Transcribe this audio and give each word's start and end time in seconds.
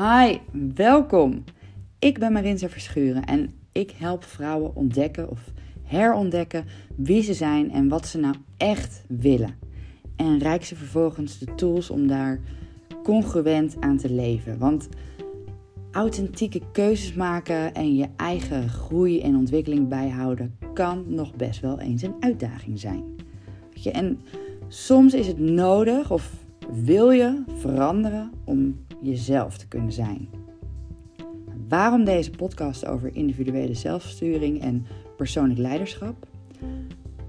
Hi, 0.00 0.38
welkom. 0.74 1.44
Ik 1.98 2.18
ben 2.18 2.32
Marinza 2.32 2.68
Verschuren 2.68 3.24
en 3.24 3.54
ik 3.72 3.90
help 3.90 4.24
vrouwen 4.24 4.74
ontdekken 4.74 5.30
of 5.30 5.40
herontdekken 5.82 6.64
wie 6.96 7.22
ze 7.22 7.34
zijn 7.34 7.70
en 7.70 7.88
wat 7.88 8.06
ze 8.06 8.18
nou 8.18 8.34
echt 8.56 9.04
willen. 9.08 9.54
En 10.16 10.38
reik 10.38 10.64
ze 10.64 10.76
vervolgens 10.76 11.38
de 11.38 11.54
tools 11.54 11.90
om 11.90 12.06
daar 12.06 12.40
congruent 13.02 13.76
aan 13.80 13.96
te 13.96 14.12
leven. 14.12 14.58
Want 14.58 14.88
authentieke 15.92 16.60
keuzes 16.72 17.14
maken 17.14 17.74
en 17.74 17.96
je 17.96 18.06
eigen 18.16 18.68
groei 18.68 19.20
en 19.20 19.36
ontwikkeling 19.36 19.88
bijhouden 19.88 20.56
kan 20.74 21.04
nog 21.06 21.34
best 21.34 21.60
wel 21.60 21.80
eens 21.80 22.02
een 22.02 22.16
uitdaging 22.20 22.78
zijn. 22.78 23.04
en 23.92 24.20
soms 24.68 25.14
is 25.14 25.26
het 25.26 25.38
nodig 25.38 26.10
of 26.10 26.48
wil 26.72 27.10
je 27.10 27.42
veranderen 27.56 28.30
om 28.44 28.84
jezelf 29.02 29.58
te 29.58 29.68
kunnen 29.68 29.92
zijn. 29.92 30.28
Waarom 31.68 32.04
deze 32.04 32.30
podcast 32.30 32.86
over 32.86 33.14
individuele 33.14 33.74
zelfsturing 33.74 34.62
en 34.62 34.86
persoonlijk 35.16 35.60
leiderschap? 35.60 36.26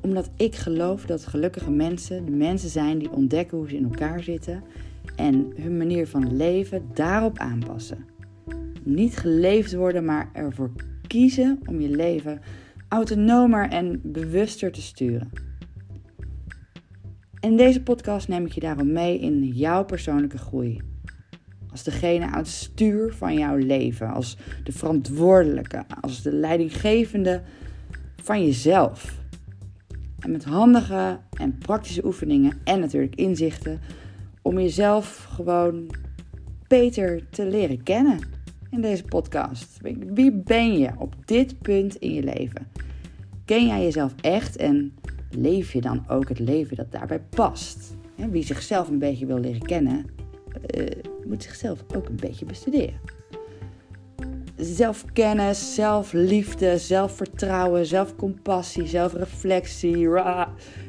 Omdat 0.02 0.30
ik 0.36 0.55
geloof 0.55 1.05
dat 1.05 1.26
gelukkige 1.26 1.72
mensen 1.72 2.26
de 2.26 2.31
mensen 2.31 2.70
zijn 2.70 3.00
die 3.00 3.12
ontdekken 3.12 3.58
hoe 3.58 3.70
ze 3.70 3.76
in 3.76 3.84
elkaar 3.84 4.23
zitten 4.23 4.64
en 5.16 5.52
hun 5.55 5.78
manier 5.78 6.08
van 6.08 6.36
leven 6.36 6.86
daarop 6.94 7.38
aanpassen. 7.38 8.05
Niet 8.84 9.17
geleefd 9.17 9.73
worden, 9.73 10.05
maar 10.05 10.30
ervoor 10.34 10.72
kiezen 11.08 11.59
om 11.66 11.81
je 11.81 11.89
leven 11.89 12.42
autonomer 12.88 13.70
en 13.70 14.00
bewuster 14.03 14.72
te 14.72 14.81
sturen. 14.81 15.51
In 17.41 17.58
deze 17.58 17.84
podcast 17.84 18.27
neem 18.27 18.45
ik 18.45 18.52
je 18.52 18.59
daarom 18.59 18.91
mee 18.91 19.20
in 19.20 19.48
jouw 19.48 19.86
persoonlijke 19.86 20.38
groei. 20.38 20.81
Als 21.72 21.84
degene 21.84 22.25
aan 22.25 22.38
het 22.38 22.47
stuur 22.47 23.14
van 23.14 23.34
jouw 23.38 23.56
leven, 23.56 24.14
als 24.14 24.38
de 24.64 24.72
verantwoordelijke, 24.72 25.84
als 26.02 26.22
de 26.22 26.34
leidinggevende 26.34 27.42
van 28.23 28.45
jezelf. 28.45 29.19
En 30.19 30.31
met 30.31 30.44
handige 30.44 31.19
en 31.38 31.58
praktische 31.58 32.06
oefeningen 32.06 32.58
en 32.64 32.80
natuurlijk 32.80 33.16
inzichten 33.16 33.80
om 34.42 34.59
jezelf 34.59 35.28
gewoon 35.31 35.95
beter 36.67 37.30
te 37.30 37.45
leren 37.45 37.84
kennen 37.84 38.19
in 38.69 38.81
deze 38.81 39.03
podcast. 39.03 39.78
Wie 40.14 40.31
ben 40.31 40.78
je 40.78 40.89
op 40.97 41.16
dit 41.25 41.59
punt 41.59 41.95
in 41.95 42.14
je 42.14 42.23
leven? 42.23 42.67
Ken 43.45 43.67
jij 43.67 43.84
jezelf 43.84 44.16
echt 44.22 44.56
en 44.56 44.94
leef 45.36 45.74
je 45.74 45.82
dan 45.82 46.06
ook 46.08 46.30
het 46.30 46.40
leven 46.40 46.76
dat 46.76 46.92
daarbij 46.92 47.22
past? 47.30 47.96
Wie 48.16 48.44
zichzelf 48.44 48.90
een 48.90 49.00
beetje 49.00 49.26
wil 49.26 49.40
leren 49.40 49.62
kennen, 49.62 50.06
uh, 50.78 50.86
moet 51.28 51.44
zichzelf 51.44 51.84
ook 51.96 52.10
een 52.10 52.20
beetje 52.20 52.46
bestuderen. 52.46 53.00
Zelfkennis, 54.56 55.76
zelfliefde, 55.76 56.78
zelfvertrouwen, 56.78 57.86
zelfcompassie, 57.86 58.88
zelfreflectie, 58.88 60.09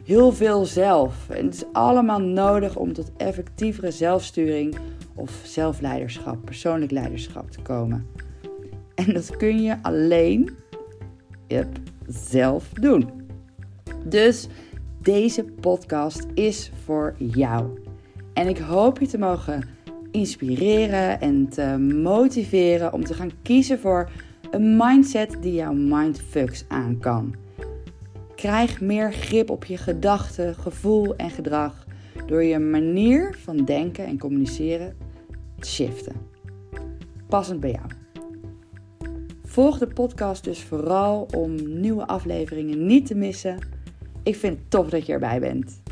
heel 0.05 0.33
veel 0.33 0.65
zelf. 0.65 1.29
En 1.31 1.45
het 1.45 1.55
is 1.55 1.65
allemaal 1.73 2.20
nodig 2.20 2.77
om 2.77 2.93
tot 2.93 3.13
effectievere 3.17 3.91
zelfsturing 3.91 4.77
of 5.15 5.41
zelfleiderschap, 5.45 6.45
persoonlijk 6.45 6.91
leiderschap 6.91 7.51
te 7.51 7.61
komen. 7.61 8.07
En 8.95 9.13
dat 9.13 9.37
kun 9.37 9.63
je 9.63 9.83
alleen 9.83 10.51
yep, 11.47 11.79
zelf 12.07 12.69
doen. 12.69 13.22
Dus 14.05 14.48
deze 15.00 15.45
podcast 15.45 16.27
is 16.34 16.70
voor 16.84 17.14
jou. 17.19 17.81
En 18.33 18.48
ik 18.48 18.58
hoop 18.58 19.00
je 19.00 19.06
te 19.06 19.19
mogen 19.19 19.69
inspireren 20.11 21.20
en 21.20 21.48
te 21.48 21.78
motiveren 22.03 22.92
om 22.92 23.05
te 23.05 23.14
gaan 23.14 23.30
kiezen 23.42 23.79
voor 23.79 24.11
een 24.51 24.77
mindset 24.77 25.36
die 25.40 25.55
jouw 25.55 25.73
mindfucks 25.73 26.64
aan 26.68 26.98
kan. 26.98 27.35
Krijg 28.35 28.80
meer 28.80 29.13
grip 29.13 29.51
op 29.51 29.64
je 29.64 29.77
gedachten, 29.77 30.55
gevoel 30.55 31.17
en 31.17 31.30
gedrag 31.30 31.86
door 32.27 32.45
je 32.45 32.58
manier 32.58 33.36
van 33.39 33.57
denken 33.57 34.07
en 34.07 34.19
communiceren 34.19 34.96
te 35.58 35.69
shiften. 35.69 36.14
Passend 37.29 37.61
bij 37.61 37.70
jou. 37.70 37.86
Volg 39.45 39.79
de 39.79 39.86
podcast 39.86 40.45
dus 40.45 40.63
vooral 40.63 41.29
om 41.34 41.80
nieuwe 41.80 42.07
afleveringen 42.07 42.86
niet 42.86 43.07
te 43.07 43.14
missen. 43.14 43.58
Ik 44.24 44.36
vind 44.36 44.58
het 44.58 44.70
tof 44.70 44.88
dat 44.88 45.06
je 45.06 45.12
erbij 45.12 45.40
bent. 45.40 45.83